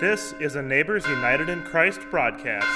[0.00, 2.68] This is a Neighbors United in Christ broadcast.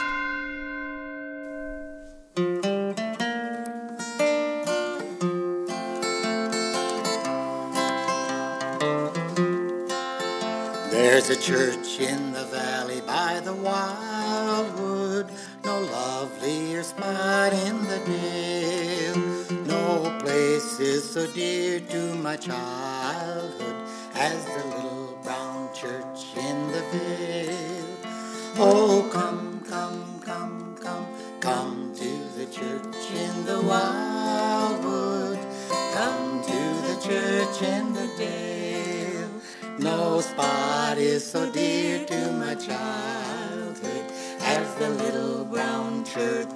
[10.90, 15.30] There's a church in the valley by the wildwood,
[15.64, 19.62] no lovelier spot in the dale.
[19.64, 23.76] No place is so dear to my childhood
[24.14, 27.21] as the little brown church in the vale.
[28.58, 31.06] Oh, come, come, come, come,
[31.40, 35.38] come to the church in the wildwood.
[35.94, 39.30] Come to the church in the dale.
[39.78, 46.51] No spot is so dear to my childhood as the little brown church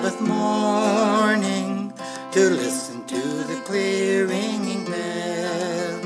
[0.00, 1.92] Sabbath morning
[2.30, 6.00] to listen to the clear ringing bell.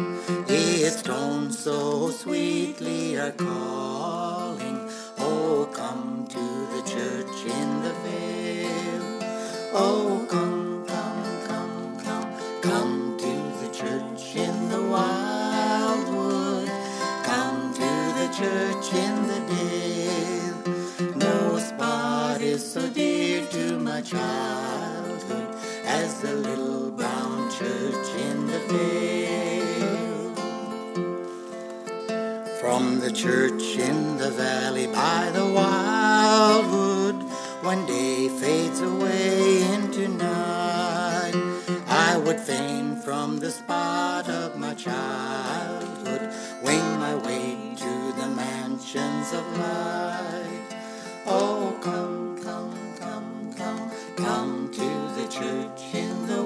[0.48, 4.88] Its tones so sweetly are calling.
[5.18, 9.18] Oh, come to the church in the vale.
[9.74, 10.61] Oh, come, come,
[24.02, 25.54] childhood
[25.84, 30.34] as the little brown church in the vale.
[32.60, 37.22] From the church in the valley by the wildwood,
[37.62, 41.34] one day fades away into night.
[41.88, 45.21] I would fain from the spot of my childhood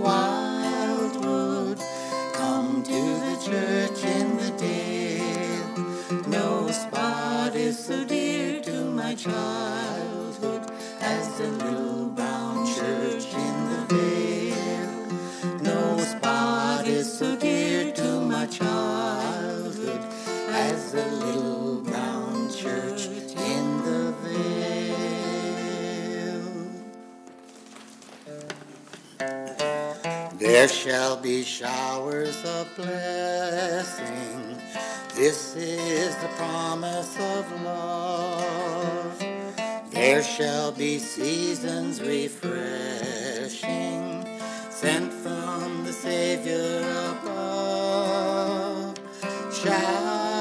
[0.06, 1.78] wildwood.
[2.34, 6.28] Come to the church in the dale.
[6.28, 11.95] No spot is so dear to my childhood as the little
[30.56, 34.56] There shall be showers of blessing.
[35.14, 39.22] This is the promise of love.
[39.90, 42.56] There shall be seasons refreshing,
[44.70, 46.80] sent from the Savior
[47.20, 48.96] above.
[49.62, 50.40] Showers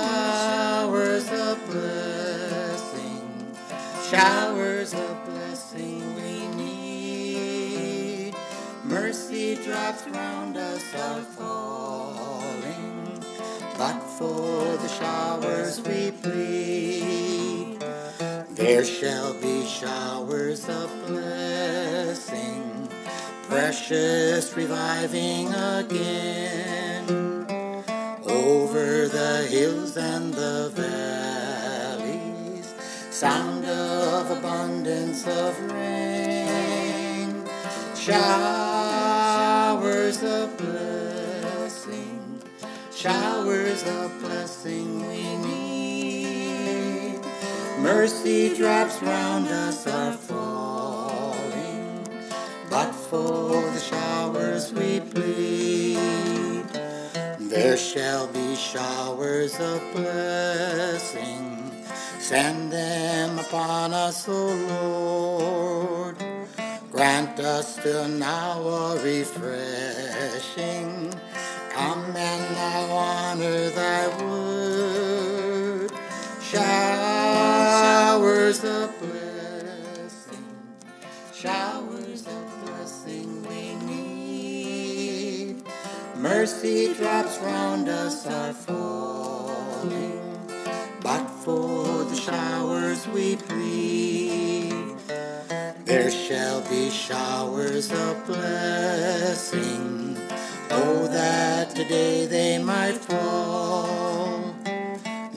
[1.30, 3.54] of blessing,
[4.10, 4.55] showers
[9.66, 13.24] Mercy drops round us are falling,
[13.78, 17.80] but for the showers we plead.
[18.52, 22.90] There shall be showers of blessing,
[23.44, 27.10] precious reviving again,
[28.28, 32.74] over the hills and the valleys,
[33.10, 37.44] sound of abundance of rain,
[40.16, 42.42] showers of blessing,
[42.94, 47.20] showers of blessing we need.
[47.80, 52.08] Mercy drops round us are falling,
[52.70, 55.98] but for the showers we plead.
[57.40, 61.72] There shall be showers of blessing,
[62.20, 66.35] send them upon us, O Lord.
[66.96, 71.14] Grant us still now a refreshing.
[71.72, 75.92] Come and now honor thy word.
[76.42, 76.64] Showers
[78.64, 80.46] of blessing,
[81.34, 85.66] showers of blessing we need.
[86.16, 90.22] Mercy drops round us are falling,
[91.02, 93.55] but for the showers we plead.
[95.86, 100.18] There shall be showers of blessing.
[100.72, 104.56] Oh, that today they might fall.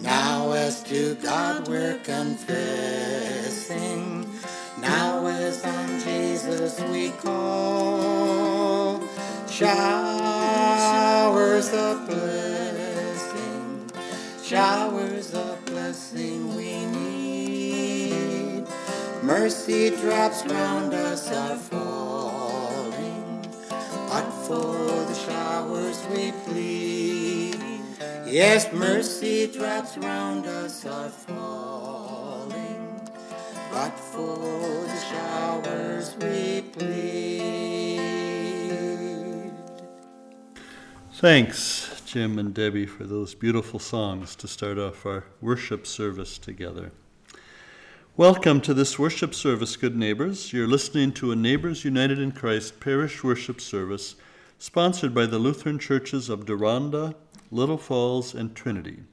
[0.00, 2.56] Now, as to God we're confessing.
[4.80, 9.02] Now, as on Jesus we call.
[9.50, 9.74] Showers
[11.74, 13.90] of blessing.
[14.42, 14.97] Showers
[19.40, 23.40] Mercy drops round us are falling,
[24.08, 27.56] but for the showers we plead.
[28.26, 33.00] Yes, mercy drops round us are falling,
[33.70, 38.00] but for the showers we plead.
[41.12, 46.90] Thanks, Jim and Debbie, for those beautiful songs to start off our worship service together.
[48.18, 50.52] Welcome to this worship service, good neighbors.
[50.52, 54.16] You're listening to a Neighbors United in Christ parish worship service
[54.58, 57.14] sponsored by the Lutheran churches of Deronda,
[57.52, 59.04] Little Falls, and Trinity.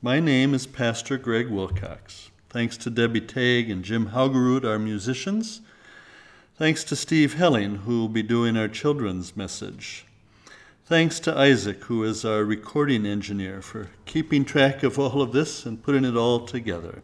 [0.00, 2.30] My name is Pastor Greg Wilcox.
[2.48, 5.60] Thanks to Debbie Tague and Jim Haugerud, our musicians.
[6.56, 10.06] Thanks to Steve Helling, who will be doing our children's message.
[10.86, 15.66] Thanks to Isaac, who is our recording engineer, for keeping track of all of this
[15.66, 17.02] and putting it all together.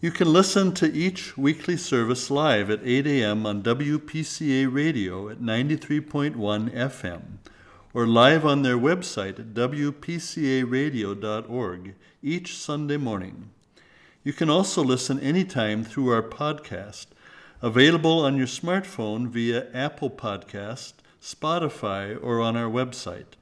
[0.00, 3.44] You can listen to each weekly service live at 8 a.m.
[3.44, 7.22] on WPCA Radio at 93.1 FM
[7.92, 13.50] or live on their website at WPCARadio.org each Sunday morning.
[14.22, 17.06] You can also listen anytime through our podcast,
[17.60, 23.34] available on your smartphone via Apple Podcast, Spotify, or on our website,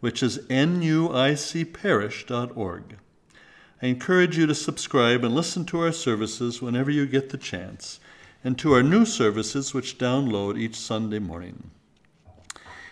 [0.00, 2.96] which is nuicparish.org.
[3.82, 7.98] I encourage you to subscribe and listen to our services whenever you get the chance,
[8.44, 11.70] and to our new services which download each Sunday morning.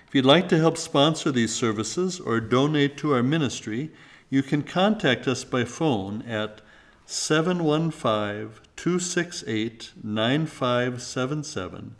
[0.06, 3.90] If you'd like to help sponsor these services or donate to our ministry,
[4.30, 6.62] you can contact us by phone at
[7.04, 11.96] 715 268 9577,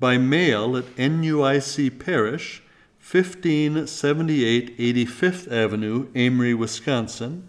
[0.00, 2.62] by mail at NUIC Parish,
[2.98, 7.46] 1578 85th Avenue, Amery, Wisconsin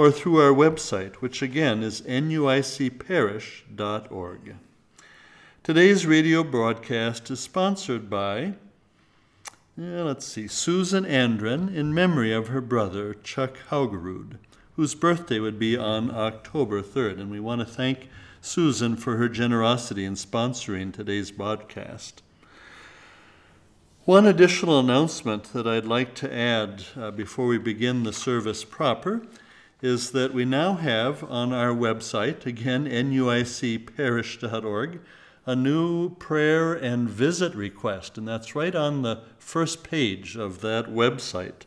[0.00, 4.56] or through our website, which again is nuicparish.org.
[5.62, 8.54] Today's radio broadcast is sponsored by,
[9.76, 14.38] yeah, let's see, Susan Andren in memory of her brother, Chuck Haugerud,
[14.76, 17.20] whose birthday would be on October 3rd.
[17.20, 18.08] And we want to thank
[18.40, 22.22] Susan for her generosity in sponsoring today's broadcast.
[24.06, 29.20] One additional announcement that I'd like to add uh, before we begin the service proper
[29.82, 35.00] is that we now have on our website, again, nuicparish.org,
[35.46, 40.86] a new prayer and visit request, and that's right on the first page of that
[40.86, 41.62] website.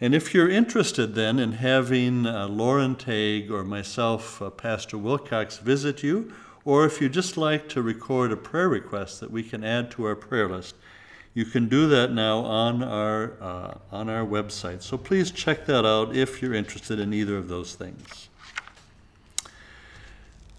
[0.00, 5.58] And if you're interested then in having uh, Lauren Tague or myself, uh, Pastor Wilcox,
[5.58, 6.32] visit you,
[6.64, 10.04] or if you'd just like to record a prayer request that we can add to
[10.04, 10.76] our prayer list,
[11.34, 14.82] you can do that now on our, uh, on our website.
[14.82, 18.28] So please check that out if you're interested in either of those things.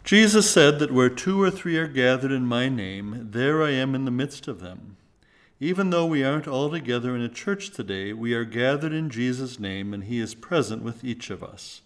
[0.03, 3.95] Jesus said that where two or three are gathered in my name, there I am
[3.95, 4.97] in the midst of them.
[5.59, 9.59] Even though we aren't all together in a church today, we are gathered in Jesus'
[9.59, 11.81] name and he is present with each of us.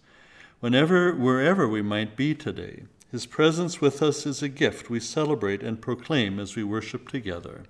[0.60, 5.62] Whenever, wherever we might be today, his presence with us is a gift we celebrate
[5.62, 7.62] and proclaim as we worship together.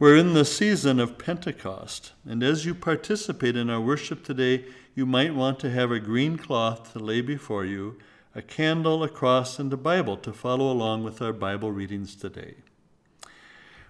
[0.00, 4.64] We're in the season of Pentecost, and as you participate in our worship today,
[4.94, 7.98] you might want to have a green cloth to lay before you,
[8.34, 12.54] a candle, a cross, and a Bible to follow along with our Bible readings today.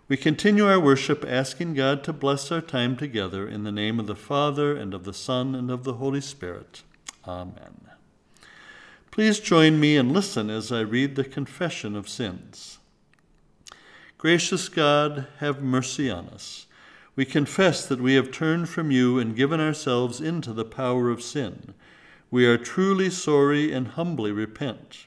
[0.09, 4.09] We continue our worship asking God to bless our time together in the name of
[4.09, 6.83] the Father, and of the Son, and of the Holy Spirit.
[7.25, 7.83] Amen.
[9.13, 12.80] Please join me and listen as I read the confession of sins.
[14.21, 16.67] Gracious God, have mercy on us.
[17.17, 21.23] We confess that we have turned from you and given ourselves into the power of
[21.23, 21.73] sin.
[22.31, 25.07] We are truly sorry and humbly repent.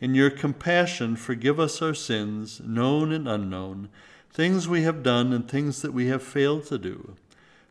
[0.00, 3.90] In your compassion, forgive us our sins, known and unknown,
[4.32, 7.14] things we have done and things that we have failed to do.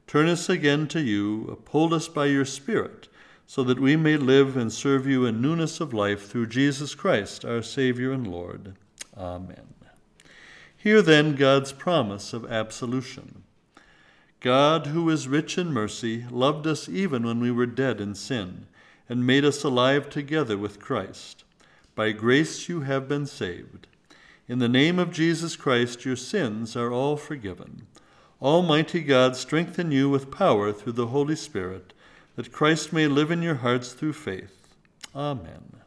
[0.05, 3.07] Turn us again to you, uphold us by your Spirit,
[3.47, 7.43] so that we may live and serve you in newness of life through Jesus Christ,
[7.43, 8.75] our Savior and Lord.
[9.17, 9.74] Amen.
[10.85, 13.41] Hear then God's promise of absolution.
[14.39, 18.67] God, who is rich in mercy, loved us even when we were dead in sin,
[19.09, 21.43] and made us alive together with Christ.
[21.95, 23.87] By grace you have been saved.
[24.47, 27.87] In the name of Jesus Christ, your sins are all forgiven.
[28.39, 31.93] Almighty God, strengthen you with power through the Holy Spirit,
[32.35, 34.75] that Christ may live in your hearts through faith.
[35.15, 35.81] Amen.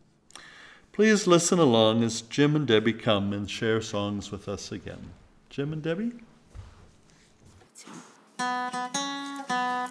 [0.99, 5.11] Please listen along as Jim and Debbie come and share songs with us again.
[5.49, 6.11] Jim and Debbie?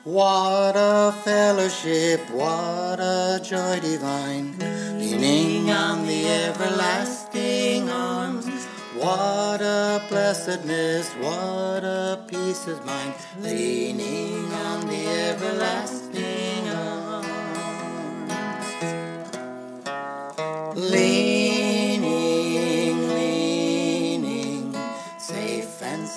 [0.04, 4.60] What a fellowship, what a joy divine,
[5.00, 8.66] leaning on the everlasting arms.
[8.98, 16.37] What a blessedness, what a peace of mind, leaning on the everlasting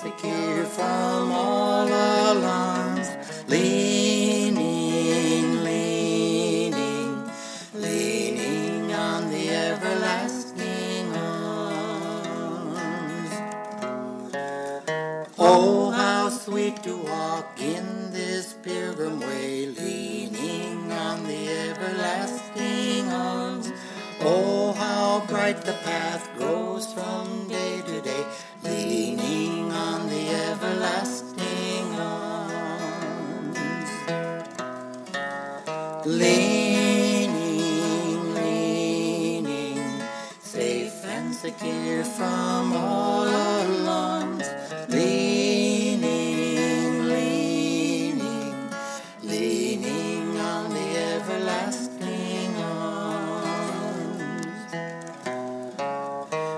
[0.01, 3.07] secure from all alarms.
[3.47, 4.63] Leaning,
[5.63, 7.29] leaning,
[7.75, 12.49] leaning on the everlasting arms.
[15.37, 23.71] Oh, how sweet to walk in this pilgrim way, leaning on the everlasting arms.
[24.21, 27.80] Oh, how bright the path grows from day
[41.61, 44.49] secure from all alarms.
[44.89, 46.07] Leaning,
[47.07, 48.69] leaning,
[49.21, 53.45] leaning on the everlasting arms.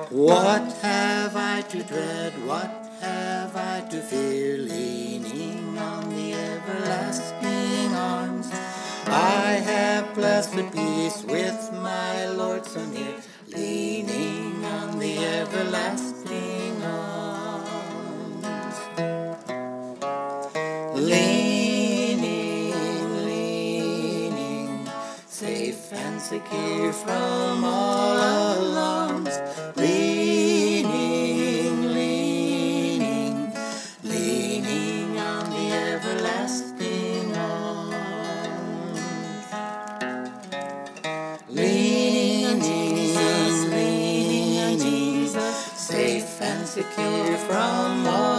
[0.09, 2.33] What have I to dread?
[2.45, 4.57] What have I to fear?
[4.57, 8.49] Leaning on the everlasting arms.
[9.05, 13.17] I have blessed peace with my Lord so near,
[15.23, 18.77] everlasting arms.
[20.95, 22.73] Leaning,
[23.25, 24.89] leaning,
[25.27, 29.02] safe and secure from all alarms.
[46.73, 48.32] Secure from all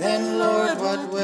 [0.00, 1.19] then Lord, what will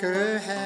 [0.00, 0.59] her hand.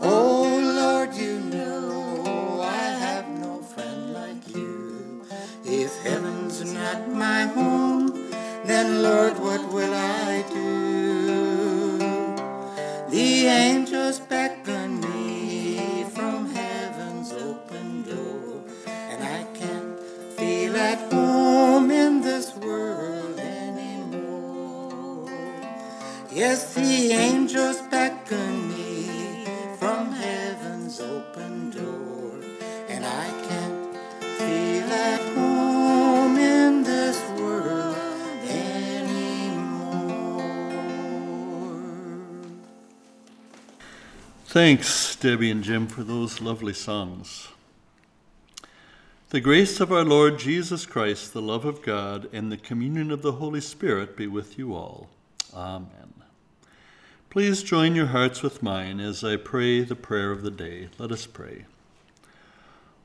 [0.00, 5.24] Oh Lord, you know I have no friend like you.
[5.64, 8.30] If heaven's not my home,
[8.64, 9.38] then Lord,
[44.62, 47.48] Thanks, Debbie and Jim, for those lovely songs.
[49.30, 53.22] The grace of our Lord Jesus Christ, the love of God, and the communion of
[53.22, 55.08] the Holy Spirit be with you all.
[55.56, 56.12] Amen.
[57.30, 60.90] Please join your hearts with mine as I pray the prayer of the day.
[60.98, 61.64] Let us pray.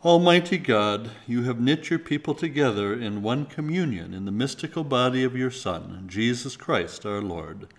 [0.03, 5.23] Almighty God, you have knit your people together in one communion in the mystical body
[5.23, 7.69] of your Son, Jesus Christ our Lord.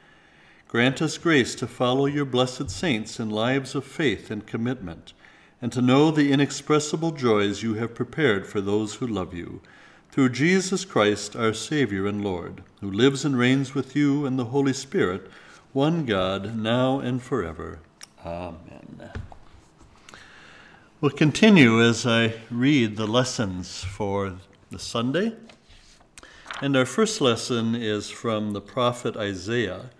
[0.68, 5.12] Grant us grace to follow your blessed saints in lives of faith and commitment,
[5.62, 9.60] and to know the inexpressible joys you have prepared for those who love you.
[10.10, 14.46] Through Jesus Christ, our Savior and Lord, who lives and reigns with you and the
[14.46, 15.30] Holy Spirit,
[15.72, 17.80] one God, now and forever.
[18.24, 19.10] Amen.
[21.00, 24.36] We'll continue as I read the lessons for
[24.70, 25.34] the Sunday.
[26.62, 29.90] And our first lesson is from the prophet Isaiah,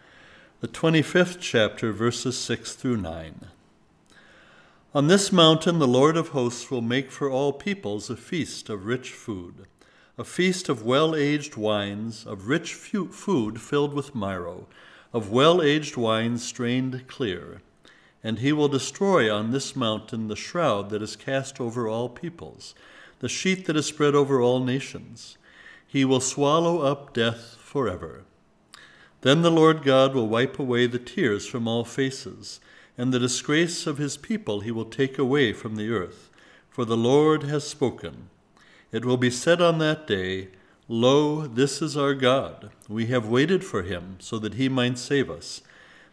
[0.66, 3.46] the 25th chapter, verses 6 through 9.
[4.96, 8.85] On this mountain the Lord of hosts will make for all peoples a feast of
[8.85, 9.66] rich food,
[10.18, 14.66] a feast of well aged wines, of rich food filled with marrow,
[15.12, 17.62] of well aged wines strained clear.
[18.24, 22.74] And he will destroy on this mountain the shroud that is cast over all peoples,
[23.20, 25.38] the sheet that is spread over all nations.
[25.87, 28.24] He will swallow up death forever.
[29.26, 32.60] Then the Lord God will wipe away the tears from all faces,
[32.96, 36.30] and the disgrace of his people he will take away from the earth.
[36.70, 38.30] For the Lord has spoken.
[38.92, 40.50] It will be said on that day,
[40.86, 42.70] Lo, this is our God.
[42.88, 45.60] We have waited for him, so that he might save us.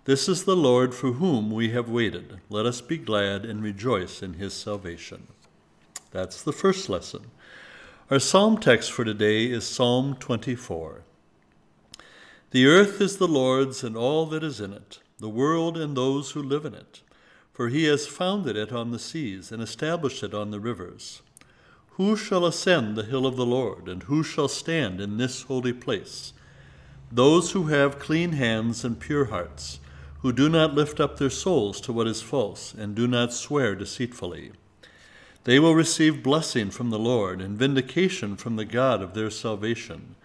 [0.06, 2.40] This is the Lord for whom we have waited.
[2.50, 5.28] Let us be glad and rejoice in his salvation.
[6.10, 7.30] That's the first lesson.
[8.10, 11.04] Our psalm text for today is Psalm 24.
[12.54, 16.32] The earth is the Lord's and all that is in it, the world and those
[16.32, 17.02] who live in it.
[17.52, 21.24] For he has founded it on the seas and established it on the rivers.
[21.94, 25.74] Who shall ascend the hill of the Lord, and who shall stand in this holy
[25.74, 26.32] place?
[27.12, 29.80] Those who have clean hands and pure hearts,
[30.20, 33.74] who do not lift up their souls to what is false, and do not swear
[33.74, 34.52] deceitfully.
[35.46, 40.18] They will receive blessing from the Lord, and vindication from the God of their salvation.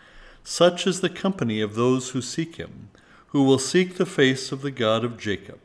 [0.50, 2.88] Such is the company of those who seek him,
[3.28, 5.60] who will seek the face of the God of Jacob.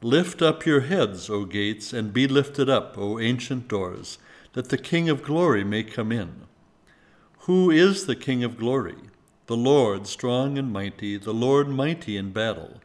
[0.00, 4.16] Lift up your heads, O gates, and be lifted up, O ancient doors,
[4.54, 6.46] that the King of glory may come in.
[7.40, 8.96] Who is the King of glory?
[9.46, 12.80] The Lord strong and mighty, the Lord mighty in battle.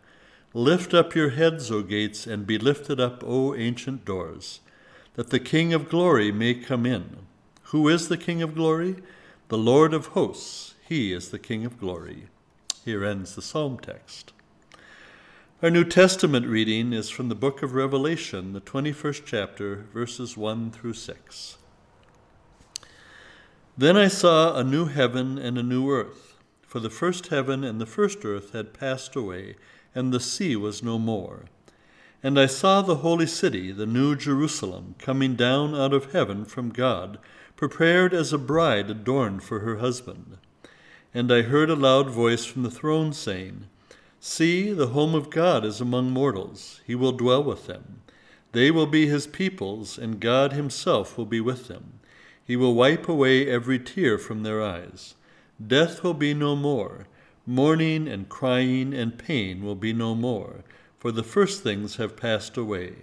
[0.54, 4.60] Lift up your heads, O gates, and be lifted up, O ancient doors,
[5.14, 7.20] that the King of glory may come in.
[7.72, 8.98] Who is the King of glory?
[9.48, 10.74] The Lord of hosts.
[10.88, 12.28] He is the King of glory.
[12.86, 14.32] Here ends the psalm text.
[15.62, 20.72] Our New Testament reading is from the book of Revelation, the 21st chapter, verses 1
[20.72, 21.58] through 6.
[23.78, 27.82] Then I saw a new heaven and a new earth, for the first heaven and
[27.82, 29.58] the first earth had passed away,
[29.94, 31.48] and the sea was no more.
[32.24, 36.70] And I saw the holy city, the new Jerusalem, coming down out of heaven from
[36.70, 37.20] God,
[37.58, 40.38] prepared as a bride adorned for her husband.
[41.18, 43.66] And I heard a loud voice from the throne saying,
[44.20, 46.80] See, the home of God is among mortals.
[46.86, 48.02] He will dwell with them.
[48.52, 52.02] They will be his peoples, and God himself will be with them.
[52.46, 55.16] He will wipe away every tear from their eyes.
[55.66, 57.08] Death will be no more.
[57.48, 60.64] Mourning and crying and pain will be no more,
[61.00, 62.94] for the first things have passed away.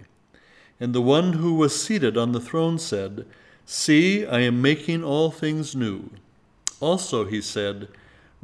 [0.79, 3.25] And the one who was seated on the throne said,
[3.65, 6.11] See, I am making all things new.
[6.79, 7.89] Also he said,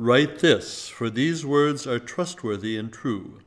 [0.01, 3.41] Write this, for these words are trustworthy and true.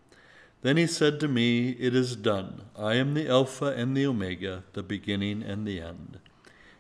[0.63, 2.67] Then he said to me, It is done.
[2.79, 6.21] I am the Alpha and the Omega, the beginning and the end.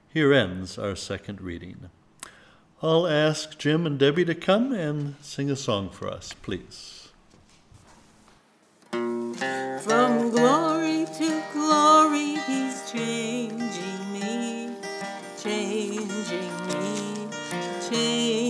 [0.07, 1.91] Here ends our second reading.
[2.85, 7.09] I'll ask Jim and Debbie to come and sing a song for us, please.
[8.93, 14.71] From glory to glory, he's changing me,
[15.43, 17.29] changing me,
[17.91, 18.44] changing me.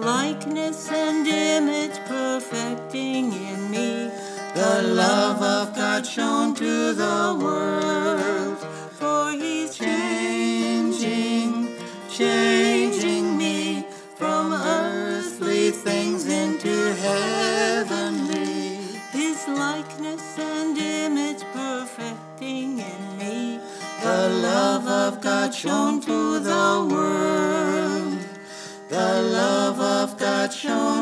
[0.00, 4.10] Likeness and image perfecting in me.
[4.54, 8.58] The love of God shown to the world,
[8.98, 11.68] for he's changing,
[12.10, 13.84] changing me
[14.16, 18.78] from earthly things into heavenly.
[19.12, 23.60] His likeness and image perfecting in me.
[24.02, 27.35] The love of God shown to the world.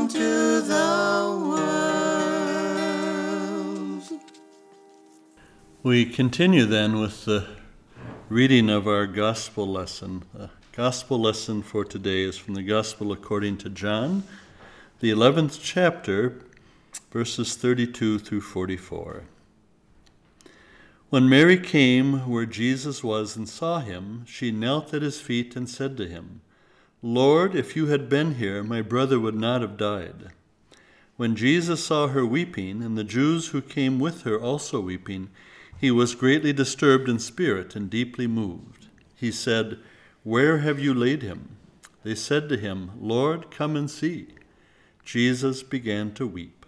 [0.04, 0.86] To the
[1.48, 1.64] world.
[5.82, 7.48] We continue then with the
[8.28, 10.24] reading of our gospel lesson.
[10.32, 14.24] The gospel lesson for today is from the Gospel according to John,
[15.00, 16.40] the 11th chapter,
[17.10, 19.24] verses 32 through 44.
[21.10, 25.68] When Mary came where Jesus was and saw him, she knelt at his feet and
[25.68, 26.40] said to him,
[27.06, 30.30] Lord, if you had been here, my brother would not have died.
[31.18, 35.28] When Jesus saw her weeping, and the Jews who came with her also weeping,
[35.78, 38.88] he was greatly disturbed in spirit and deeply moved.
[39.14, 39.80] He said,
[40.22, 41.58] Where have you laid him?
[42.04, 44.28] They said to him, Lord, come and see.
[45.04, 46.64] Jesus began to weep.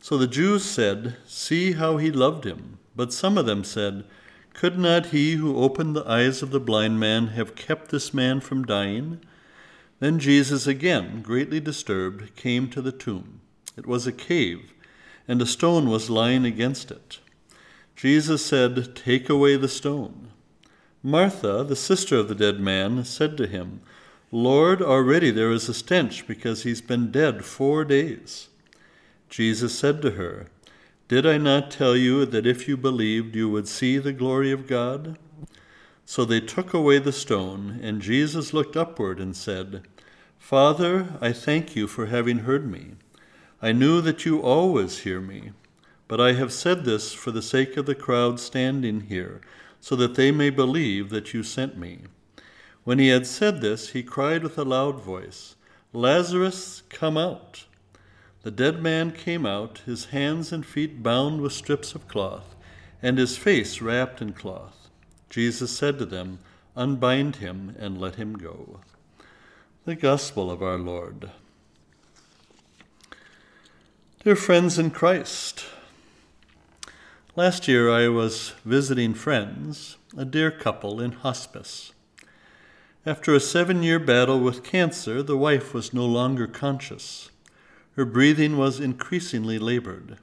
[0.00, 2.78] So the Jews said, See how he loved him.
[2.94, 4.04] But some of them said,
[4.54, 8.40] Could not he who opened the eyes of the blind man have kept this man
[8.40, 9.18] from dying?
[10.02, 13.40] Then Jesus, again greatly disturbed, came to the tomb.
[13.76, 14.74] It was a cave,
[15.28, 17.20] and a stone was lying against it.
[17.94, 20.32] Jesus said, Take away the stone.
[21.04, 23.80] Martha, the sister of the dead man, said to him,
[24.32, 28.48] Lord, already there is a stench because he's been dead four days.
[29.30, 30.48] Jesus said to her,
[31.06, 34.66] Did I not tell you that if you believed you would see the glory of
[34.66, 35.16] God?
[36.04, 39.84] So they took away the stone, and Jesus looked upward and said,
[40.42, 42.96] Father, I thank you for having heard me.
[43.62, 45.52] I knew that you always hear me,
[46.08, 49.40] but I have said this for the sake of the crowd standing here,
[49.80, 52.00] so that they may believe that you sent me.
[52.82, 55.54] When he had said this, he cried with a loud voice,
[55.92, 57.64] Lazarus, come out.
[58.42, 62.56] The dead man came out, his hands and feet bound with strips of cloth,
[63.00, 64.90] and his face wrapped in cloth.
[65.30, 66.40] Jesus said to them,
[66.74, 68.80] Unbind him and let him go.
[69.84, 71.32] The Gospel of our Lord.
[74.22, 75.64] Dear friends in Christ,
[77.34, 81.92] last year I was visiting friends, a dear couple in hospice.
[83.04, 87.32] After a seven year battle with cancer, the wife was no longer conscious.
[87.96, 90.18] Her breathing was increasingly labored.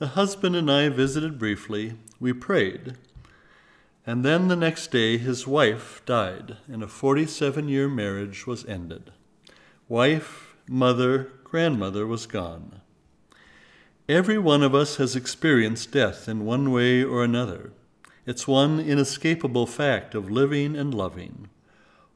[0.00, 1.94] The husband and I visited briefly.
[2.18, 2.96] We prayed.
[4.06, 9.12] And then the next day, his wife died, and a 47 year marriage was ended.
[9.88, 12.80] Wife, mother, grandmother was gone.
[14.08, 17.72] Every one of us has experienced death in one way or another.
[18.26, 21.48] It's one inescapable fact of living and loving.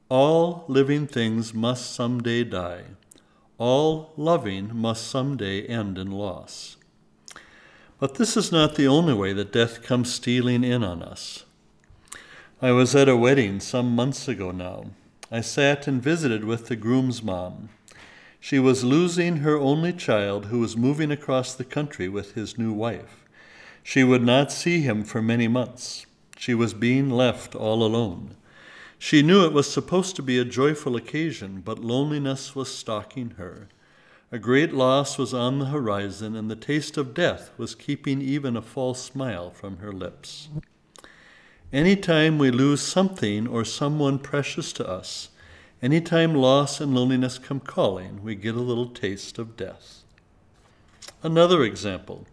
[0.08, 2.82] All living things must someday die.
[3.58, 6.76] All loving must someday end in loss.
[7.98, 11.45] But this is not the only way that death comes stealing in on us.
[12.62, 14.86] I was at a wedding some months ago now.
[15.30, 17.68] I sat and visited with the groom's mom.
[18.40, 22.72] She was losing her only child who was moving across the country with his new
[22.72, 23.26] wife.
[23.82, 26.06] She would not see him for many months.
[26.38, 28.36] She was being left all alone.
[28.98, 33.68] She knew it was supposed to be a joyful occasion, but loneliness was stalking her.
[34.32, 38.56] A great loss was on the horizon, and the taste of death was keeping even
[38.56, 40.48] a false smile from her lips.
[41.72, 45.30] Any time we lose something or someone precious to us,
[45.82, 50.04] any time loss and loneliness come calling, we get a little taste of death.
[51.24, 52.26] Another example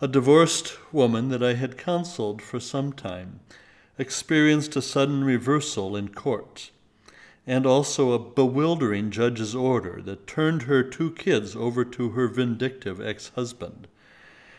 [0.00, 3.40] a divorced woman that I had counseled for some time
[3.98, 6.70] experienced a sudden reversal in court,
[7.46, 12.98] and also a bewildering judge's order that turned her two kids over to her vindictive
[12.98, 13.88] ex husband.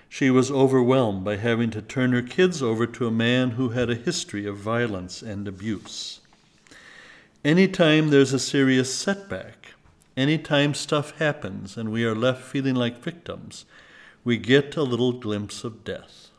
[0.10, 3.90] She was overwhelmed by having to turn her kids over to a man who had
[3.90, 6.22] a history of violence and abuse.
[7.44, 9.74] Anytime there's a serious setback,
[10.18, 13.66] anytime stuff happens and we are left feeling like victims,
[14.24, 16.30] we get a little glimpse of death.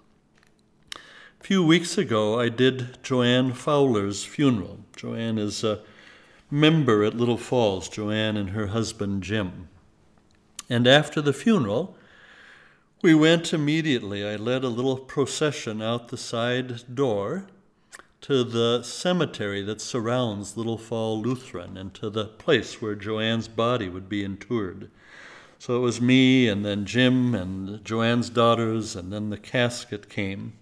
[0.94, 4.81] A few weeks ago, I did Joanne Fowler's funeral.
[4.96, 5.83] Joanne is a
[6.50, 9.68] member at Little Falls, Joanne and her husband Jim.
[10.68, 11.95] And after the funeral,
[13.02, 14.26] we went immediately.
[14.26, 17.46] I led a little procession out the side door
[18.22, 23.88] to the cemetery that surrounds Little Fall Lutheran and to the place where Joanne's body
[23.88, 24.90] would be interred.
[25.59, 30.54] So it was me and then Jim and Joanne's daughters, and then the casket came.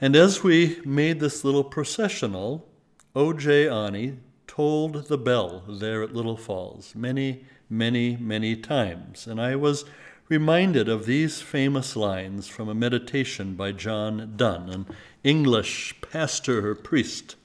[0.00, 2.66] And as we made this little processional,
[3.14, 3.68] O.J.
[3.68, 9.26] Ani tolled the bell there at Little Falls many, many, many times.
[9.26, 9.84] And I was
[10.32, 14.86] reminded of these famous lines from a meditation by John Donne, an
[15.22, 17.36] English pastor or priest.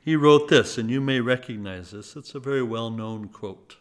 [0.00, 2.14] He wrote this, and you may recognize this.
[2.14, 3.78] It's a very well known quote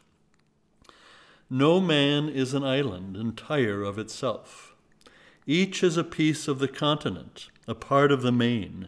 [1.48, 4.74] No man is an island entire of itself.
[5.46, 8.88] Each is a piece of the continent, a part of the main.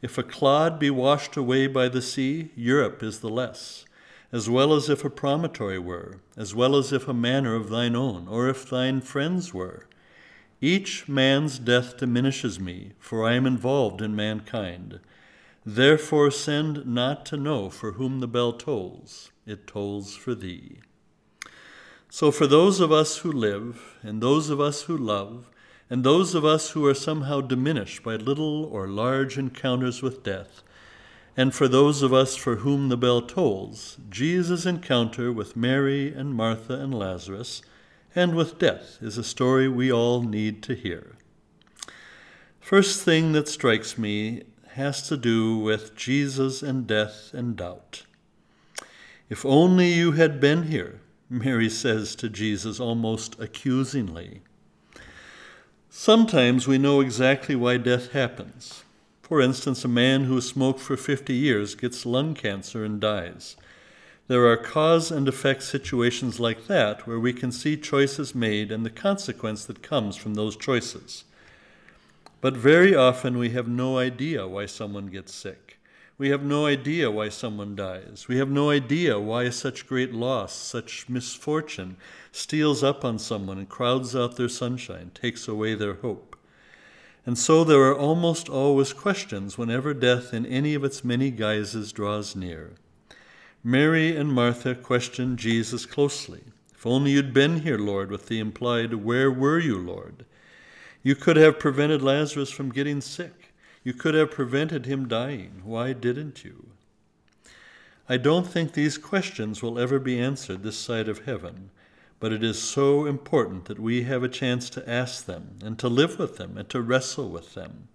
[0.00, 3.86] If a clod be washed away by the sea, Europe is the less
[4.32, 7.96] as well as if a promontory were, as well as if a manor of thine
[7.96, 9.86] own, or if thine friends were.
[10.60, 15.00] Each man's death diminishes me, for I am involved in mankind.
[15.64, 20.80] Therefore send not to know for whom the bell tolls, it tolls for thee.
[22.08, 25.48] So, for those of us who live, and those of us who love,
[25.88, 30.62] and those of us who are somehow diminished by little or large encounters with death,
[31.40, 36.34] and for those of us for whom the bell tolls, Jesus' encounter with Mary and
[36.34, 37.62] Martha and Lazarus
[38.14, 41.16] and with death is a story we all need to hear.
[42.60, 48.02] First thing that strikes me has to do with Jesus and death and doubt.
[49.30, 51.00] If only you had been here,
[51.30, 54.42] Mary says to Jesus almost accusingly.
[55.88, 58.84] Sometimes we know exactly why death happens.
[59.30, 63.54] For instance, a man who has smoked for 50 years gets lung cancer and dies.
[64.26, 68.84] There are cause and effect situations like that where we can see choices made and
[68.84, 71.22] the consequence that comes from those choices.
[72.40, 75.78] But very often we have no idea why someone gets sick.
[76.18, 78.26] We have no idea why someone dies.
[78.26, 81.98] We have no idea why such great loss, such misfortune,
[82.32, 86.29] steals up on someone and crowds out their sunshine, takes away their hope.
[87.26, 91.92] And so there are almost always questions whenever death in any of its many guises
[91.92, 92.72] draws near.
[93.62, 96.44] Mary and Martha questioned Jesus closely.
[96.74, 100.24] If only you'd been here, Lord, with the implied, Where were you, Lord?
[101.02, 103.52] You could have prevented Lazarus from getting sick.
[103.84, 105.60] You could have prevented him dying.
[105.64, 106.68] Why didn't you?
[108.08, 111.70] I don't think these questions will ever be answered this side of heaven,
[112.20, 115.88] but it is so important that we have a chance to ask them and to
[115.88, 117.88] live with them and to wrestle with them.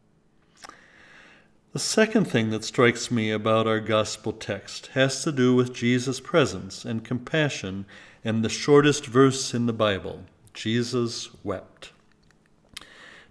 [1.73, 6.19] The second thing that strikes me about our gospel text has to do with Jesus'
[6.19, 7.85] presence and compassion
[8.23, 11.91] and the shortest verse in the Bible Jesus wept.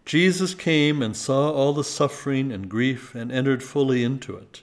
[0.05, 4.63] Jesus came and saw all the suffering and grief and entered fully into it.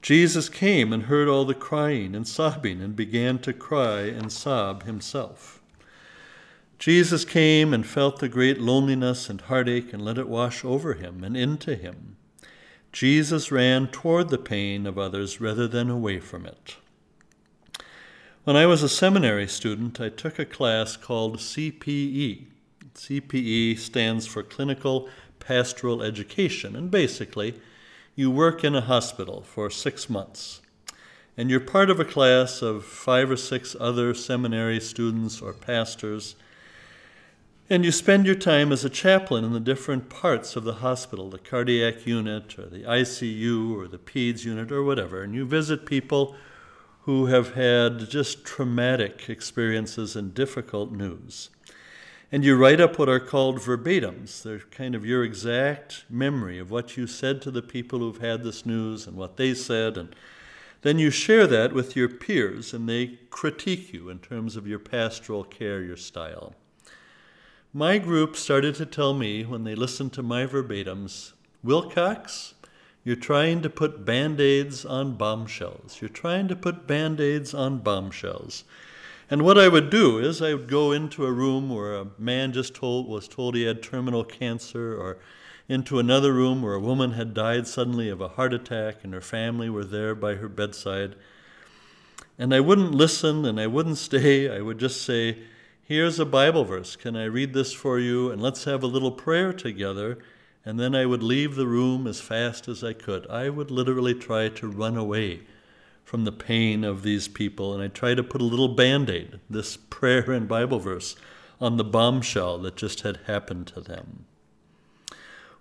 [0.00, 4.84] Jesus came and heard all the crying and sobbing and began to cry and sob
[4.84, 5.60] himself.
[6.78, 11.24] Jesus came and felt the great loneliness and heartache and let it wash over him
[11.24, 12.16] and into him.
[12.92, 16.76] Jesus ran toward the pain of others rather than away from it.
[18.44, 22.46] When I was a seminary student, I took a class called CPE.
[22.94, 25.08] CPE stands for Clinical
[25.38, 27.60] Pastoral Education, and basically,
[28.18, 30.60] you work in a hospital for six months,
[31.36, 36.34] and you're part of a class of five or six other seminary students or pastors,
[37.70, 41.30] and you spend your time as a chaplain in the different parts of the hospital,
[41.30, 45.86] the cardiac unit or the ICU or the PEDS unit or whatever, and you visit
[45.86, 46.34] people
[47.02, 51.50] who have had just traumatic experiences and difficult news.
[52.30, 54.42] And you write up what are called verbatims.
[54.42, 58.42] They're kind of your exact memory of what you said to the people who've had
[58.42, 59.96] this news and what they said.
[59.96, 60.14] And
[60.82, 64.78] then you share that with your peers, and they critique you in terms of your
[64.78, 66.54] pastoral care, your style.
[67.72, 72.54] My group started to tell me when they listened to my verbatims Wilcox,
[73.04, 75.98] you're trying to put band aids on bombshells.
[76.00, 78.64] You're trying to put band aids on bombshells.
[79.30, 82.52] And what I would do is I would go into a room where a man
[82.52, 85.18] just told was told he had terminal cancer or
[85.68, 89.20] into another room where a woman had died suddenly of a heart attack and her
[89.20, 91.14] family were there by her bedside.
[92.38, 94.48] And I wouldn't listen and I wouldn't stay.
[94.48, 95.38] I would just say,
[95.82, 96.96] Here's a Bible verse.
[96.96, 98.30] Can I read this for you?
[98.30, 100.18] And let's have a little prayer together.
[100.64, 103.26] And then I would leave the room as fast as I could.
[103.28, 105.40] I would literally try to run away
[106.08, 107.74] from the pain of these people.
[107.74, 111.16] And I try to put a little band aid, this prayer and Bible verse,
[111.60, 114.24] on the bombshell that just had happened to them.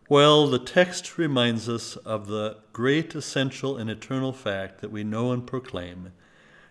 [0.08, 5.34] Well, the text reminds us of the great essential and eternal fact that we know
[5.34, 6.14] and proclaim,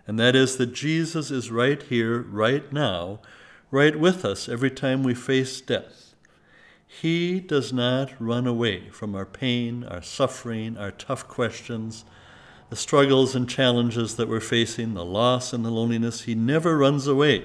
[0.06, 3.20] and that is that Jesus is right here, right now,
[3.70, 6.14] right with us every time we face death.
[6.86, 12.06] He does not run away from our pain, our suffering, our tough questions,
[12.68, 16.22] the struggles and challenges that we're facing, the loss and the loneliness.
[16.22, 17.44] He never runs away.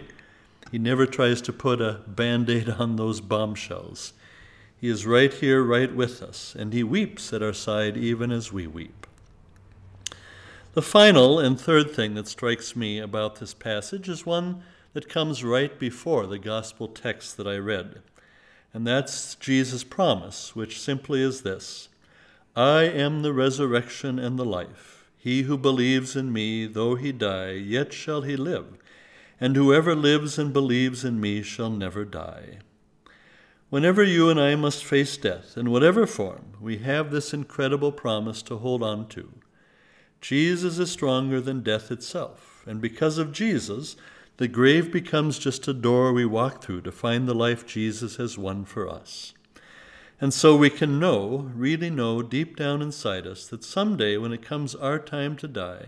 [0.71, 4.13] He never tries to put a band aid on those bombshells.
[4.75, 8.51] He is right here, right with us, and He weeps at our side even as
[8.51, 9.05] we weep.
[10.73, 15.43] The final and third thing that strikes me about this passage is one that comes
[15.43, 18.01] right before the gospel text that I read.
[18.73, 21.89] And that's Jesus' promise, which simply is this
[22.55, 25.00] I am the resurrection and the life.
[25.23, 28.79] He who believes in me, though he die, yet shall he live.
[29.39, 32.57] And whoever lives and believes in me shall never die.
[33.69, 38.41] Whenever you and I must face death, in whatever form, we have this incredible promise
[38.41, 39.31] to hold on to.
[40.21, 43.95] Jesus is stronger than death itself, and because of Jesus,
[44.37, 48.39] the grave becomes just a door we walk through to find the life Jesus has
[48.39, 49.35] won for us.
[50.21, 54.43] And so we can know, really know deep down inside us, that someday when it
[54.43, 55.87] comes our time to die,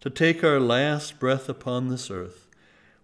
[0.00, 2.48] to take our last breath upon this earth,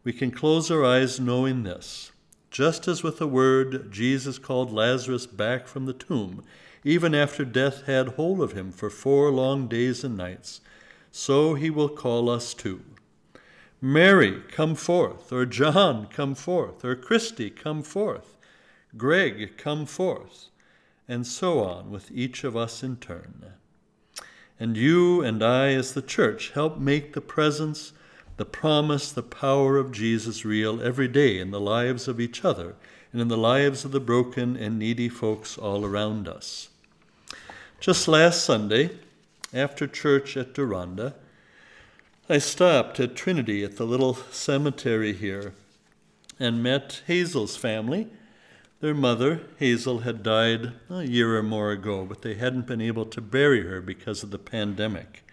[0.03, 2.11] we can close our eyes knowing this.
[2.51, 6.43] Just as with a word Jesus called Lazarus back from the tomb,
[6.83, 10.61] even after death had hold of him for four long days and nights,
[11.13, 12.83] so he will call us too.
[13.81, 18.37] Mary, come forth, or John, come forth, or Christy, come forth,
[18.97, 20.49] Greg, come forth,
[21.09, 23.53] and so on with each of us in turn.
[24.59, 27.93] And you and I, as the church, help make the presence,
[28.37, 32.75] the promise, the power of Jesus real every day in the lives of each other
[33.13, 36.69] and in the lives of the broken and needy folks all around us.
[37.81, 38.91] Just last Sunday,
[39.53, 41.15] after church at Deronda,
[42.29, 45.55] I stopped at Trinity at the little cemetery here
[46.41, 48.09] and met Hazel's family.
[48.81, 53.07] Their mother, Hazel, had died a year or more ago, but they hadn't been able
[53.07, 55.25] to bury her because of the pandemic.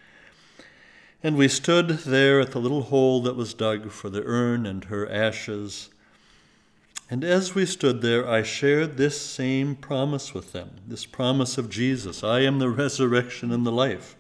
[1.22, 4.86] And we stood there at the little hole that was dug for the urn and
[4.86, 5.90] her ashes.
[7.10, 11.70] And as we stood there, I shared this same promise with them this promise of
[11.70, 14.16] Jesus I am the resurrection and the life.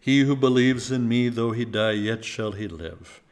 [0.00, 3.22] He who believes in me, though he die, yet shall he live.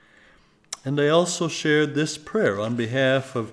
[0.85, 3.53] And I also shared this prayer on behalf of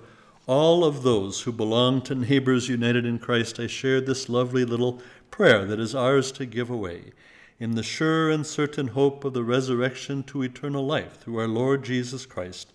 [0.49, 3.59] all of those who belong to Neighbors United in Christ.
[3.59, 7.11] I shared this lovely little prayer that is ours to give away
[7.59, 11.83] in the sure and certain hope of the resurrection to eternal life through our Lord
[11.83, 12.71] Jesus Christ.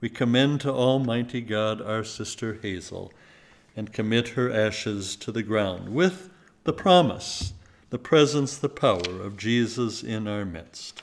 [0.00, 3.12] We commend to Almighty God our sister Hazel
[3.74, 6.30] and commit her ashes to the ground with
[6.62, 7.54] the promise
[7.90, 11.02] the presence, the power of Jesus in our midst.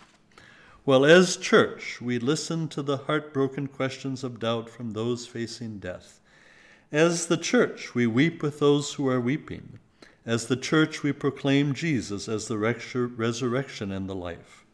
[0.85, 6.19] Well, as church, we listen to the heartbroken questions of doubt from those facing death.
[6.91, 9.79] As the church, we weep with those who are weeping.
[10.25, 14.65] As the church, we proclaim Jesus as the resurrection and the life.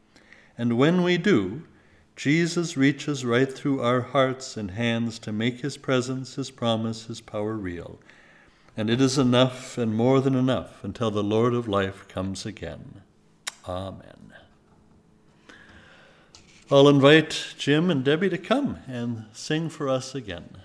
[0.57, 1.63] And when we do,
[2.15, 7.21] Jesus reaches right through our hearts and hands to make his presence, his promise, his
[7.21, 7.99] power real
[8.79, 13.01] and it is enough and more than enough until the Lord of life comes again.
[13.67, 14.18] Amen.
[16.71, 20.57] I'll invite Jim and Debbie to come and sing for us again.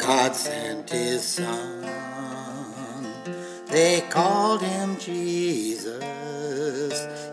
[0.00, 1.86] God sent his son.
[3.68, 6.02] They called him Jesus.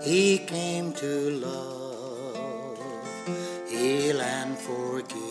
[0.06, 2.78] He came to love,
[3.68, 5.27] heal and forgive.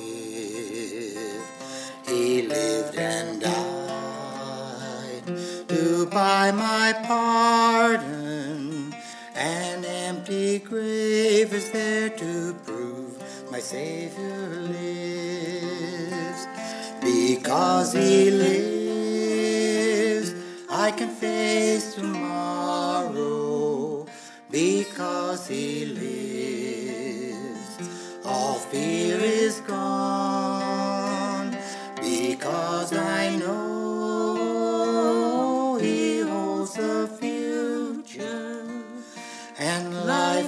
[6.16, 8.94] Buy my pardon.
[9.34, 16.46] An empty grave is there to prove my Savior lives.
[17.02, 20.32] Because he lives,
[20.70, 24.06] I can face tomorrow
[24.50, 27.78] because he lives.
[28.24, 30.55] All fear is gone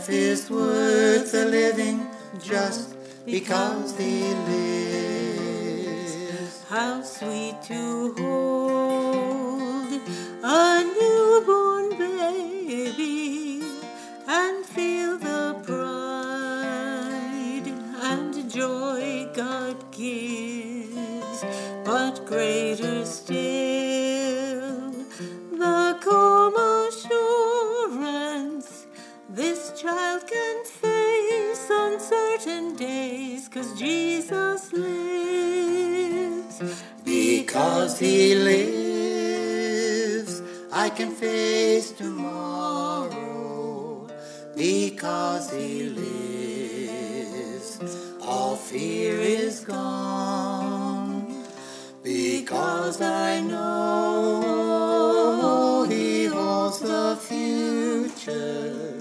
[0.09, 2.07] is worth the living
[2.43, 2.95] just
[3.27, 6.15] because he lives.
[6.69, 10.01] How sweet to hold
[10.43, 11.78] a newborn
[37.89, 43.17] Because he lives, I can face tomorrow.
[44.55, 47.81] Because he lives,
[48.21, 51.47] all fear is gone.
[52.03, 59.01] Because I know he holds the future,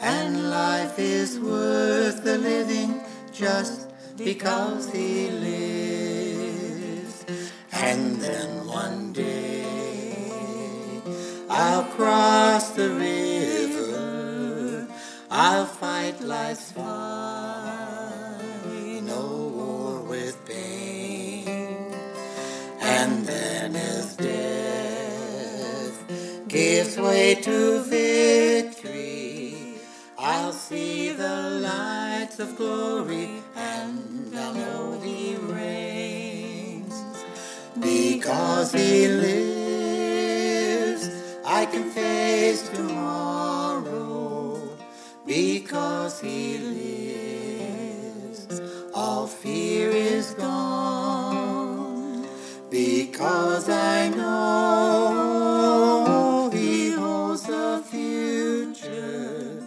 [0.00, 3.00] and life is worth the living
[3.32, 5.71] just because he lives.
[7.84, 9.64] And then one day
[11.50, 14.86] I'll cross the river,
[15.28, 16.90] I'll fight life's final
[19.50, 21.92] war with pain.
[22.80, 25.98] And then as death
[26.46, 29.74] gives way to victory,
[30.16, 34.81] I'll see the lights of glory and I'll know
[38.22, 41.10] Because he lives,
[41.44, 44.60] I can face tomorrow.
[45.26, 46.58] Because he
[48.46, 48.60] lives,
[48.94, 52.28] all fear is gone.
[52.70, 59.66] Because I know he holds the future,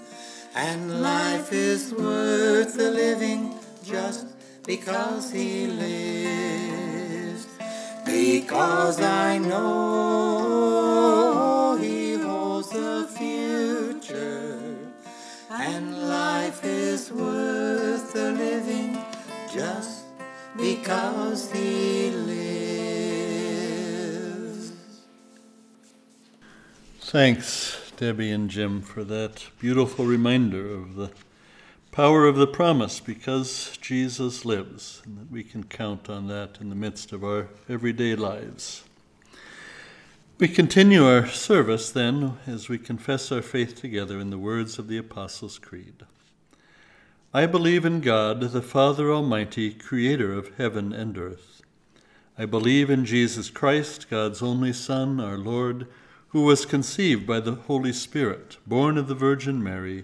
[0.55, 3.53] and life is worth the living
[3.83, 4.27] just
[4.63, 6.84] because he lives.
[8.15, 9.77] Because I know
[11.81, 14.77] he holds the future,
[15.51, 18.97] and life is worth the living
[19.53, 20.05] just
[20.55, 22.45] because he lives.
[27.01, 31.09] Thanks, Debbie and Jim, for that beautiful reminder of the
[31.95, 36.67] power of the promise because Jesus lives, and that we can count on that in
[36.67, 38.83] the midst of our everyday lives.
[40.37, 44.89] We continue our service then as we confess our faith together in the words of
[44.89, 46.03] the Apostles' Creed.
[47.33, 51.61] I believe in God, the Father Almighty, creator of heaven and earth.
[52.37, 55.87] I believe in Jesus Christ, God's only Son, our Lord,
[56.29, 60.03] who was conceived by the Holy Spirit, born of the Virgin Mary,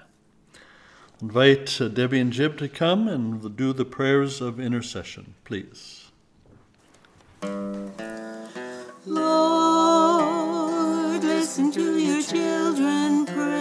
[1.21, 6.09] Invite uh, Debbie and Jim to come and do the prayers of intercession, please.
[9.05, 10.33] Lord,
[11.23, 13.51] listen to your children praying.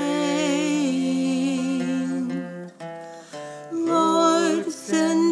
[3.71, 5.30] Lord, send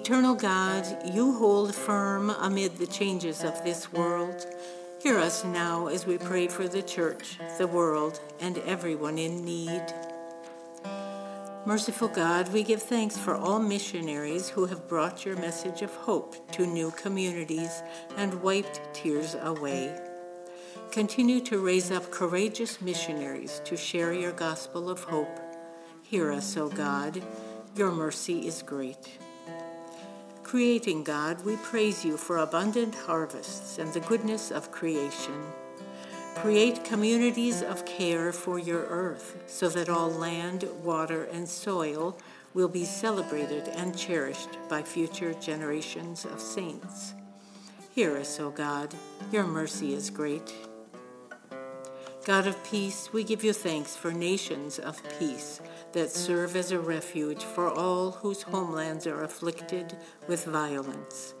[0.00, 4.46] Eternal God, you hold firm amid the changes of this world.
[5.02, 9.84] Hear us now as we pray for the church, the world, and everyone in need.
[11.66, 16.50] Merciful God, we give thanks for all missionaries who have brought your message of hope
[16.52, 17.82] to new communities
[18.16, 19.94] and wiped tears away.
[20.90, 25.38] Continue to raise up courageous missionaries to share your gospel of hope.
[26.02, 27.22] Hear us, O God.
[27.76, 29.18] Your mercy is great.
[30.50, 35.40] Creating God, we praise you for abundant harvests and the goodness of creation.
[36.34, 42.18] Create communities of care for your earth so that all land, water, and soil
[42.52, 47.14] will be celebrated and cherished by future generations of saints.
[47.94, 48.92] Hear us, O God.
[49.30, 50.52] Your mercy is great.
[52.24, 55.60] God of peace, we give you thanks for nations of peace
[55.92, 59.96] that serve as a refuge for all whose homelands are afflicted
[60.28, 61.34] with violence.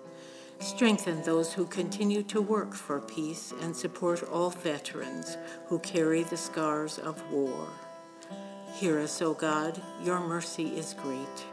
[0.58, 6.36] Strengthen those who continue to work for peace and support all veterans who carry the
[6.36, 7.66] scars of war.
[8.74, 11.46] Hear us, O God, your mercy is great.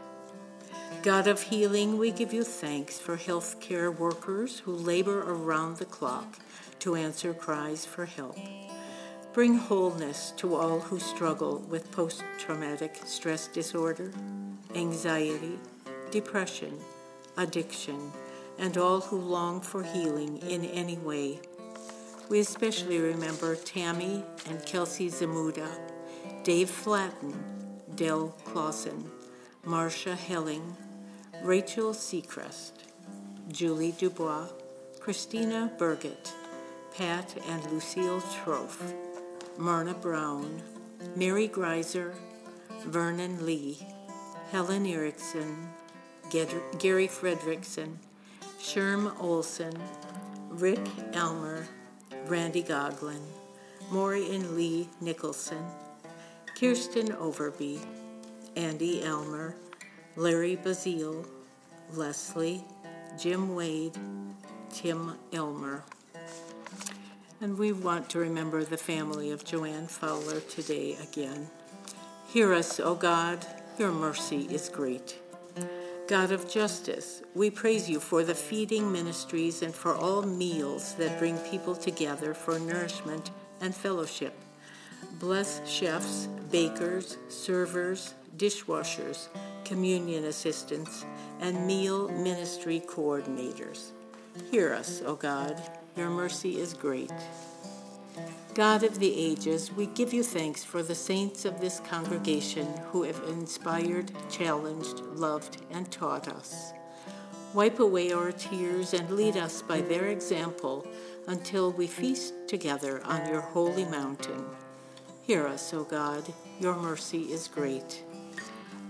[1.02, 6.38] God of healing, we give you thanks for healthcare workers who labor around the clock
[6.80, 8.36] to answer cries for help.
[9.34, 14.10] Bring wholeness to all who struggle with post traumatic stress disorder,
[14.74, 15.58] anxiety,
[16.10, 16.78] depression,
[17.36, 18.10] addiction,
[18.58, 21.40] and all who long for healing in any way.
[22.28, 25.68] We especially remember Tammy and Kelsey Zamuda,
[26.42, 27.34] Dave Flatten,
[27.94, 29.10] Dell Clausen,
[29.64, 30.76] Marcia Helling,
[31.42, 32.72] Rachel Seacrest,
[33.48, 34.48] Julie Dubois,
[34.98, 36.32] Christina Burgett,
[36.96, 39.07] Pat and Lucille Trofe,
[39.58, 40.62] Myrna Brown,
[41.16, 42.14] Mary Greiser,
[42.86, 43.76] Vernon Lee,
[44.52, 45.68] Helen Erickson,
[46.30, 47.96] Gary Fredrickson,
[48.60, 49.74] Sherm Olson,
[50.48, 50.78] Rick
[51.12, 51.66] Elmer,
[52.26, 53.20] Randy Goglin,
[53.90, 55.64] Maury and Lee Nicholson,
[56.56, 57.80] Kirsten Overby,
[58.54, 59.56] Andy Elmer,
[60.14, 61.26] Larry Bazile,
[61.94, 62.62] Leslie,
[63.18, 63.98] Jim Wade,
[64.70, 65.82] Tim Elmer.
[67.40, 71.48] And we want to remember the family of Joanne Fowler today again.
[72.26, 73.46] Hear us, O God,
[73.78, 75.20] your mercy is great.
[76.08, 81.20] God of justice, we praise you for the feeding ministries and for all meals that
[81.20, 83.30] bring people together for nourishment
[83.60, 84.34] and fellowship.
[85.20, 89.28] Bless chefs, bakers, servers, dishwashers,
[89.64, 91.04] communion assistants,
[91.38, 93.90] and meal ministry coordinators.
[94.50, 95.62] Hear us, O God.
[95.98, 97.10] Your mercy is great.
[98.54, 103.02] God of the ages, we give you thanks for the saints of this congregation who
[103.02, 106.72] have inspired, challenged, loved, and taught us.
[107.52, 110.86] Wipe away our tears and lead us by their example
[111.26, 114.44] until we feast together on your holy mountain.
[115.22, 116.22] Hear us, O God,
[116.60, 118.04] your mercy is great.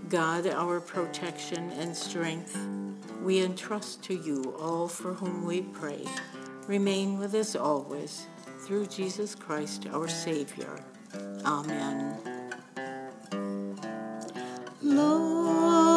[0.09, 2.55] God, our protection and strength,
[3.23, 6.05] we entrust to you all for whom we pray
[6.69, 8.27] remain with us always,
[8.67, 10.79] through Jesus Christ our Savior.
[11.43, 12.15] Amen.
[14.83, 15.88] Lord,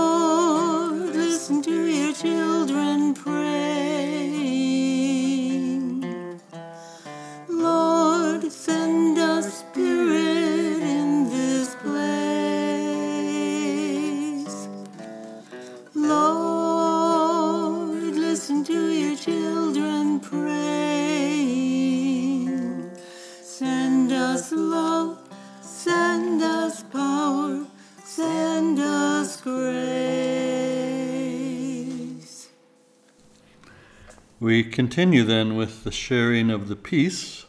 [34.42, 37.46] We continue then with the sharing of the peace,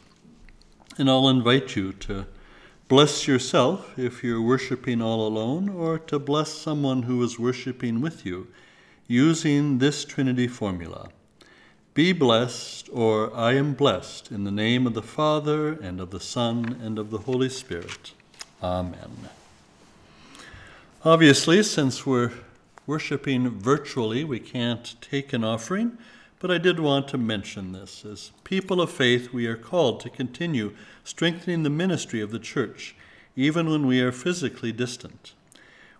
[0.95, 2.27] and I'll invite you to
[2.87, 8.27] bless yourself if you're worshiping all alone, or to bless someone who is worshiping with
[8.27, 8.47] you
[9.07, 11.09] using this Trinity formula.
[11.95, 16.19] Be blessed, or I am blessed, in the name of the Father, and of the
[16.19, 18.11] Son, and of the Holy Spirit.
[18.61, 19.29] Amen.
[21.03, 22.33] Obviously, since we're
[22.85, 25.97] worshiping virtually, we can't take an offering,
[26.43, 28.03] but I did want to mention this.
[28.03, 30.75] As people of faith, we are called to continue
[31.05, 32.97] strengthening the ministry of the church,
[33.37, 35.35] even when we are physically distant.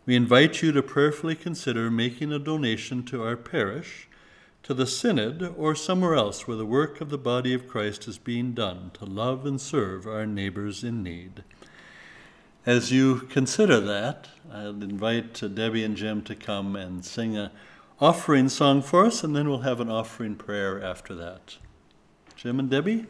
[0.06, 4.10] We invite you to prayerfully consider making a donation to our parish,
[4.64, 8.18] to the synod, or somewhere else where the work of the body of Christ is
[8.18, 11.46] being done to love and serve our neighbors in need.
[12.66, 17.54] As you consider that, I'll invite Debbie and Jim to come and sing a
[18.00, 21.58] offering song for us, and then we'll have an offering prayer after that.
[22.36, 23.06] Jim and Debbie?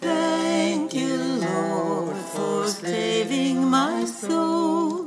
[0.00, 4.99] Thank you, Lord, for saving my soul.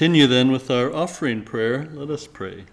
[0.00, 1.86] Continue then with our offering prayer.
[1.92, 2.64] Let us pray.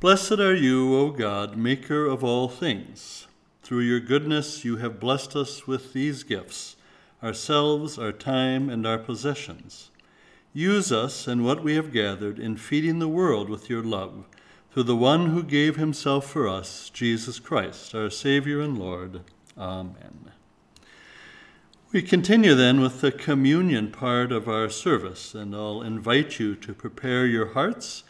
[0.00, 3.26] Blessed are you, O God, maker of all things.
[3.62, 6.76] Through your goodness you have blessed us with these gifts
[7.22, 9.90] ourselves, our time, and our possessions.
[10.54, 14.24] Use us and what we have gathered in feeding the world with your love,
[14.72, 19.20] through the one who gave himself for us, Jesus Christ, our Savior and Lord.
[19.58, 20.07] Amen.
[21.90, 26.74] We continue then with the communion part of our service, and I'll invite you to
[26.74, 28.04] prepare your hearts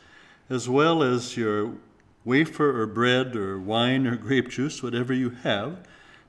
[0.50, 1.74] as well as your
[2.24, 5.78] wafer or bread or wine or grape juice, whatever you have,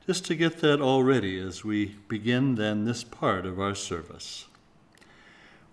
[0.05, 4.45] just to get that all ready as we begin then this part of our service.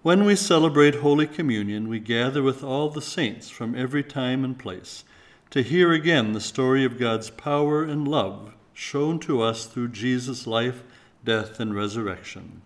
[0.00, 4.58] When we celebrate Holy Communion, we gather with all the saints from every time and
[4.58, 5.04] place
[5.50, 10.46] to hear again the story of God's power and love shown to us through Jesus'
[10.46, 10.82] life
[11.26, 12.62] death, and resurrection.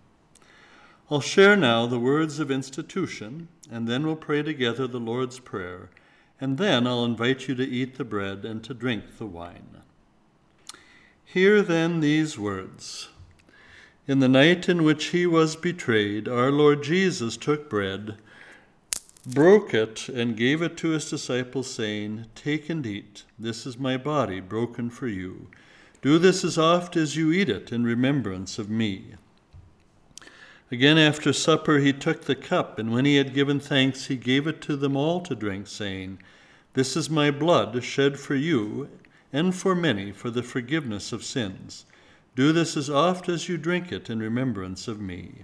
[1.09, 5.89] I'll share now the words of institution, and then we'll pray together the Lord's Prayer,
[6.39, 9.81] and then I'll invite you to eat the bread and to drink the wine.
[11.25, 13.09] Hear then these words.
[14.07, 18.17] In the night in which he was betrayed, our Lord Jesus took bread,
[19.25, 23.23] broke it, and gave it to his disciples, saying, Take and eat.
[23.37, 25.47] This is my body broken for you.
[26.01, 29.15] Do this as oft as you eat it in remembrance of me.
[30.71, 34.47] Again, after supper, he took the cup, and when he had given thanks, he gave
[34.47, 36.19] it to them all to drink, saying,
[36.73, 38.89] This is my blood shed for you
[39.31, 41.85] and for many for the forgiveness of sins.
[42.35, 45.43] Do this as oft as you drink it in remembrance of me.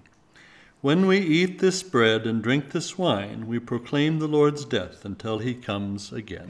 [0.82, 5.39] When we eat this bread and drink this wine, we proclaim the Lord's death until
[5.39, 6.49] he comes again.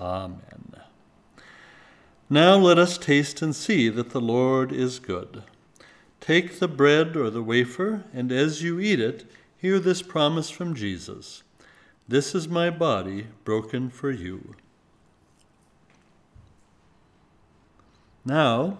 [0.00, 0.76] Amen.
[2.28, 5.44] Now let us taste and see that the Lord is good.
[6.20, 10.74] Take the bread or the wafer, and as you eat it, hear this promise from
[10.74, 11.44] Jesus
[12.08, 14.54] This is my body broken for you.
[18.24, 18.78] Now,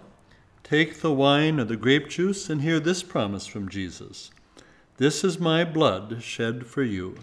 [0.64, 4.33] take the wine or the grape juice and hear this promise from Jesus
[4.97, 7.17] This is my blood shed for you.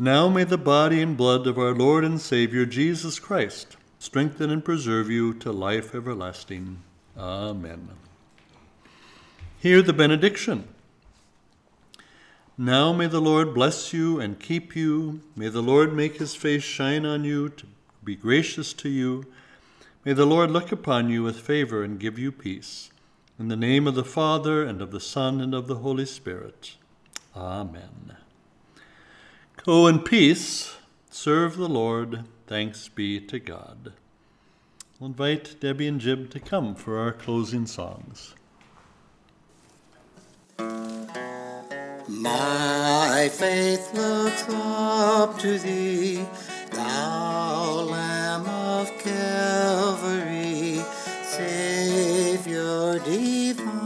[0.00, 4.64] Now may the body and blood of our Lord and Savior Jesus Christ strengthen and
[4.64, 6.84] preserve you to life everlasting.
[7.16, 7.88] Amen.
[9.58, 10.68] Hear the benediction.
[12.56, 15.20] Now may the Lord bless you and keep you.
[15.34, 17.66] May the Lord make his face shine on you to
[18.04, 19.26] be gracious to you.
[20.04, 22.90] May the Lord look upon you with favor and give you peace.
[23.36, 26.76] In the name of the Father, and of the Son, and of the Holy Spirit.
[27.36, 28.16] Amen.
[29.68, 30.76] Go in peace,
[31.10, 33.92] serve the Lord, thanks be to God.
[34.98, 38.34] I'll invite Debbie and Jim to come for our closing songs.
[42.08, 46.24] My faith looks up to thee,
[46.72, 50.80] thou Lamb of Calvary,
[51.24, 53.77] Savior divine.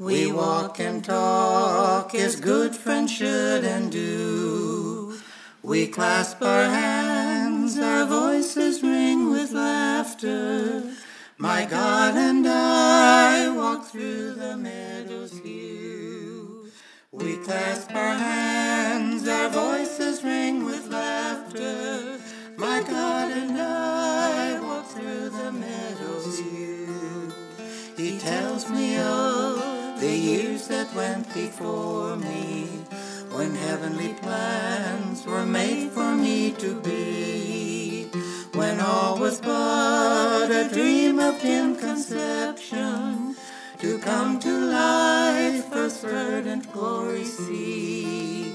[0.00, 5.20] We walk and talk as good friends should and do.
[5.62, 10.90] We clasp our hands, our voices ring with laughter.
[11.36, 16.46] My God and I walk through the meadows here.
[17.12, 22.18] We clasp our hands, our voices ring with laughter.
[22.56, 27.34] My God and I walk through the meadows here.
[27.98, 29.69] He tells me of
[30.00, 32.64] the years that went before me,
[33.32, 38.08] when heavenly plans were made for me to be.
[38.54, 43.36] When all was but a dream of dim conception,
[43.80, 48.52] to come to life, first verdant glory see.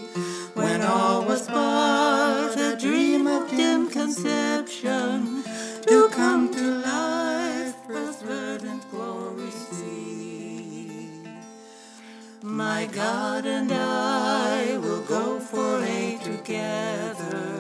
[0.55, 5.43] When all was but a dream of dim conception,
[5.83, 9.24] to come to life, first verdant glory
[12.45, 17.59] My God and I will go for a together.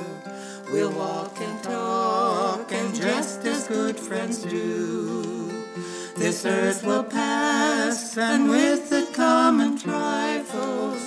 [0.71, 5.65] We'll walk and talk and just as good friends do.
[6.15, 11.01] This earth will pass and with it common trifles.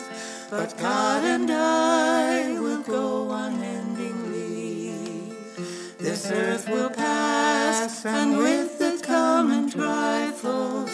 [0.50, 4.92] But God and I will go unendingly.
[5.98, 10.90] This earth will pass and with it common trifles.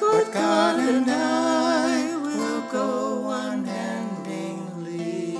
[0.00, 1.81] But God and I
[2.72, 5.36] go unendingly.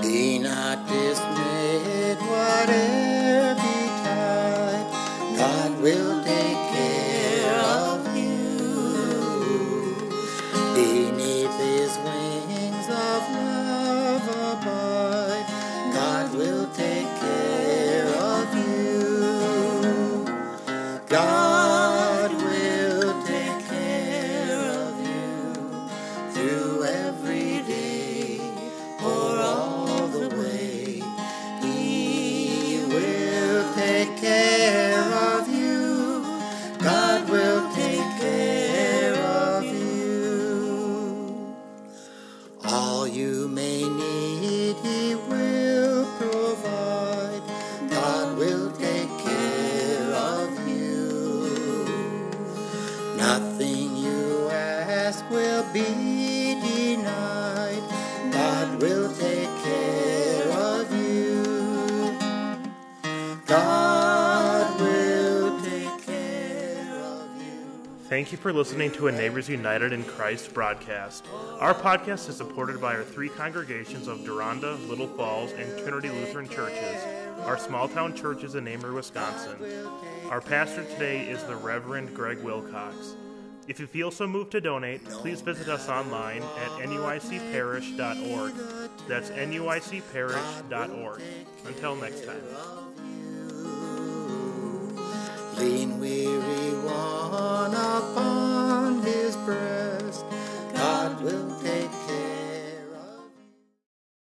[0.00, 1.31] Be not dismayed,
[68.32, 71.26] Thank you for listening to a Neighbors United in Christ broadcast.
[71.60, 76.48] Our podcast is supported by our three congregations of Deronda, Little Falls, and Trinity Lutheran
[76.48, 77.04] Churches.
[77.40, 79.58] Our small town church is in Amery, Wisconsin.
[80.30, 83.16] Our pastor today is the Reverend Greg Wilcox.
[83.68, 88.54] If you feel so moved to donate, please visit us online at nuicparish.org.
[89.08, 91.20] That's nuicparish.org.
[91.66, 92.42] Until next time.
[99.46, 99.81] Lean